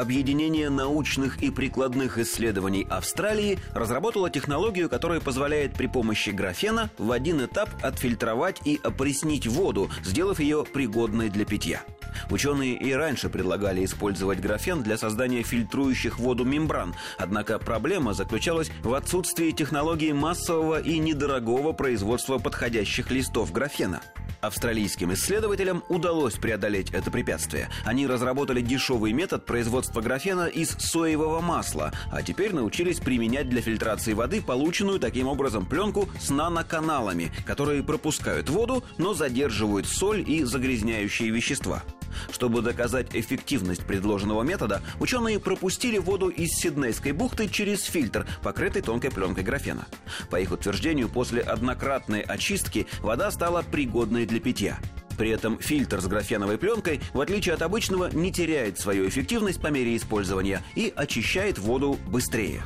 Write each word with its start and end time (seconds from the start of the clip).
Объединение 0.00 0.70
научных 0.70 1.42
и 1.42 1.50
прикладных 1.50 2.16
исследований 2.16 2.86
Австралии 2.88 3.58
разработало 3.74 4.30
технологию, 4.30 4.88
которая 4.88 5.20
позволяет 5.20 5.74
при 5.74 5.88
помощи 5.88 6.30
графена 6.30 6.88
в 6.96 7.12
один 7.12 7.44
этап 7.44 7.68
отфильтровать 7.82 8.62
и 8.64 8.80
опреснить 8.82 9.46
воду, 9.46 9.90
сделав 10.02 10.40
ее 10.40 10.64
пригодной 10.64 11.28
для 11.28 11.44
питья. 11.44 11.82
Ученые 12.30 12.76
и 12.76 12.94
раньше 12.94 13.28
предлагали 13.28 13.84
использовать 13.84 14.40
графен 14.40 14.82
для 14.82 14.96
создания 14.96 15.42
фильтрующих 15.42 16.18
воду 16.18 16.46
мембран, 16.46 16.94
однако 17.18 17.58
проблема 17.58 18.14
заключалась 18.14 18.70
в 18.82 18.94
отсутствии 18.94 19.50
технологии 19.50 20.12
массового 20.12 20.80
и 20.80 20.98
недорогого 20.98 21.72
производства 21.72 22.38
подходящих 22.38 23.10
листов 23.10 23.52
графена. 23.52 24.00
Австралийским 24.40 25.12
исследователям 25.12 25.84
удалось 25.88 26.34
преодолеть 26.34 26.90
это 26.92 27.10
препятствие. 27.10 27.68
Они 27.84 28.06
разработали 28.06 28.60
дешевый 28.60 29.12
метод 29.12 29.44
производства 29.44 30.00
графена 30.00 30.46
из 30.46 30.70
соевого 30.70 31.40
масла, 31.40 31.92
а 32.10 32.22
теперь 32.22 32.54
научились 32.54 33.00
применять 33.00 33.48
для 33.48 33.60
фильтрации 33.60 34.14
воды 34.14 34.40
полученную 34.40 34.98
таким 34.98 35.26
образом 35.26 35.66
пленку 35.66 36.08
с 36.18 36.30
наноканалами, 36.30 37.32
которые 37.44 37.82
пропускают 37.82 38.48
воду, 38.48 38.82
но 38.98 39.14
задерживают 39.14 39.86
соль 39.86 40.24
и 40.28 40.42
загрязняющие 40.44 41.30
вещества. 41.30 41.82
Чтобы 42.32 42.62
доказать 42.62 43.08
эффективность 43.14 43.84
предложенного 43.84 44.42
метода, 44.42 44.82
ученые 44.98 45.38
пропустили 45.38 45.98
воду 45.98 46.28
из 46.28 46.50
Сиднейской 46.50 47.12
бухты 47.12 47.48
через 47.48 47.82
фильтр, 47.84 48.26
покрытый 48.42 48.82
тонкой 48.82 49.10
пленкой 49.10 49.44
графена. 49.44 49.86
По 50.30 50.40
их 50.40 50.52
утверждению, 50.52 51.08
после 51.08 51.40
однократной 51.42 52.20
очистки 52.20 52.86
вода 53.00 53.30
стала 53.30 53.62
пригодной 53.62 54.26
для 54.26 54.40
питья. 54.40 54.78
При 55.18 55.30
этом 55.30 55.58
фильтр 55.58 56.00
с 56.00 56.06
графеновой 56.06 56.56
пленкой, 56.56 57.00
в 57.12 57.20
отличие 57.20 57.54
от 57.54 57.62
обычного, 57.62 58.08
не 58.10 58.32
теряет 58.32 58.78
свою 58.78 59.06
эффективность 59.06 59.60
по 59.60 59.66
мере 59.66 59.94
использования 59.94 60.62
и 60.74 60.92
очищает 60.96 61.58
воду 61.58 61.98
быстрее 62.06 62.62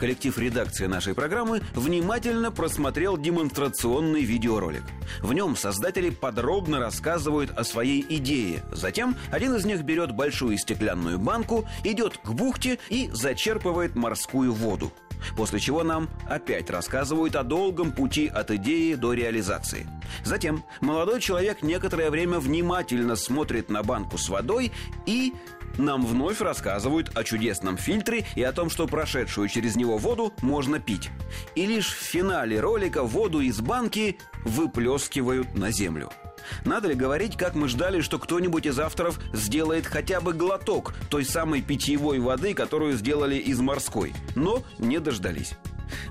коллектив 0.00 0.36
редакции 0.38 0.86
нашей 0.86 1.14
программы 1.14 1.60
внимательно 1.74 2.50
просмотрел 2.50 3.18
демонстрационный 3.18 4.22
видеоролик. 4.22 4.82
В 5.20 5.34
нем 5.34 5.56
создатели 5.56 6.08
подробно 6.08 6.80
рассказывают 6.80 7.50
о 7.50 7.64
своей 7.64 8.04
идее. 8.08 8.62
Затем 8.72 9.14
один 9.30 9.54
из 9.54 9.66
них 9.66 9.82
берет 9.82 10.12
большую 10.12 10.56
стеклянную 10.56 11.18
банку, 11.18 11.68
идет 11.84 12.16
к 12.16 12.30
бухте 12.30 12.78
и 12.88 13.10
зачерпывает 13.12 13.94
морскую 13.94 14.54
воду. 14.54 14.90
После 15.36 15.60
чего 15.60 15.82
нам 15.84 16.08
опять 16.26 16.70
рассказывают 16.70 17.36
о 17.36 17.42
долгом 17.42 17.92
пути 17.92 18.26
от 18.26 18.50
идеи 18.52 18.94
до 18.94 19.12
реализации. 19.12 19.86
Затем 20.24 20.64
молодой 20.80 21.20
человек 21.20 21.62
некоторое 21.62 22.10
время 22.10 22.38
внимательно 22.38 23.16
смотрит 23.16 23.68
на 23.68 23.82
банку 23.82 24.16
с 24.16 24.30
водой 24.30 24.72
и 25.04 25.34
нам 25.78 26.04
вновь 26.04 26.40
рассказывают 26.40 27.10
о 27.16 27.24
чудесном 27.24 27.76
фильтре 27.76 28.26
и 28.34 28.42
о 28.42 28.52
том, 28.52 28.70
что 28.70 28.86
прошедшую 28.86 29.48
через 29.48 29.76
него 29.76 29.98
воду 29.98 30.32
можно 30.42 30.78
пить. 30.78 31.10
И 31.54 31.66
лишь 31.66 31.92
в 31.92 32.02
финале 32.02 32.60
ролика 32.60 33.02
воду 33.02 33.40
из 33.40 33.60
банки 33.60 34.18
выплескивают 34.44 35.54
на 35.54 35.70
землю. 35.70 36.10
Надо 36.64 36.88
ли 36.88 36.94
говорить, 36.94 37.36
как 37.36 37.54
мы 37.54 37.68
ждали, 37.68 38.00
что 38.00 38.18
кто-нибудь 38.18 38.66
из 38.66 38.78
авторов 38.78 39.20
сделает 39.32 39.86
хотя 39.86 40.20
бы 40.20 40.32
глоток 40.32 40.94
той 41.08 41.24
самой 41.24 41.62
питьевой 41.62 42.18
воды, 42.18 42.54
которую 42.54 42.96
сделали 42.96 43.36
из 43.36 43.60
морской, 43.60 44.14
но 44.34 44.62
не 44.78 44.98
дождались. 44.98 45.52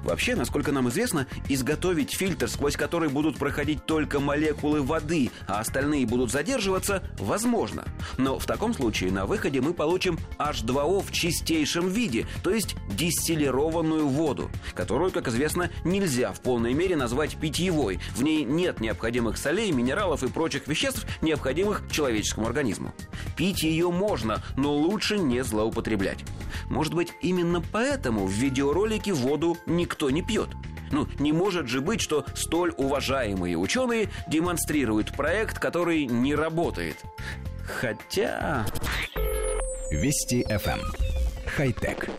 Вообще, 0.03 0.35
насколько 0.35 0.71
нам 0.71 0.89
известно, 0.89 1.27
изготовить 1.47 2.13
фильтр, 2.13 2.47
сквозь 2.47 2.75
который 2.75 3.09
будут 3.09 3.37
проходить 3.37 3.85
только 3.85 4.19
молекулы 4.19 4.81
воды, 4.81 5.31
а 5.47 5.59
остальные 5.59 6.05
будут 6.05 6.31
задерживаться, 6.31 7.03
возможно. 7.17 7.85
Но 8.17 8.39
в 8.39 8.45
таком 8.45 8.73
случае 8.73 9.11
на 9.11 9.25
выходе 9.25 9.61
мы 9.61 9.73
получим 9.73 10.19
H2O 10.37 11.03
в 11.03 11.11
чистейшем 11.11 11.89
виде, 11.89 12.27
то 12.43 12.51
есть 12.51 12.75
дистиллированную 12.91 14.07
воду, 14.07 14.49
которую, 14.73 15.11
как 15.11 15.27
известно, 15.27 15.69
нельзя 15.83 16.31
в 16.33 16.41
полной 16.41 16.73
мере 16.73 16.95
назвать 16.95 17.37
питьевой. 17.37 17.99
В 18.15 18.23
ней 18.23 18.43
нет 18.43 18.79
необходимых 18.79 19.37
солей, 19.37 19.71
минералов 19.71 20.23
и 20.23 20.29
прочих 20.29 20.67
веществ, 20.67 21.05
необходимых 21.21 21.83
человеческому 21.91 22.47
организму. 22.47 22.93
Пить 23.35 23.63
ее 23.63 23.91
можно, 23.91 24.43
но 24.57 24.73
лучше 24.73 25.17
не 25.19 25.43
злоупотреблять. 25.43 26.19
Может 26.67 26.93
быть, 26.93 27.13
именно 27.21 27.61
поэтому 27.61 28.25
в 28.25 28.31
видеоролике 28.31 29.13
воду 29.13 29.57
никто 29.65 30.09
не 30.09 30.21
пьет. 30.21 30.49
Ну, 30.91 31.07
не 31.19 31.31
может 31.31 31.67
же 31.67 31.81
быть, 31.81 32.01
что 32.01 32.25
столь 32.35 32.73
уважаемые 32.77 33.57
ученые 33.57 34.09
демонстрируют 34.27 35.11
проект, 35.15 35.59
который 35.59 36.05
не 36.05 36.35
работает. 36.35 36.97
Хотя... 37.63 38.65
Вести 39.91 40.43
FM. 40.43 40.79
Эм. 40.79 40.81
Хай-тек. 41.45 42.09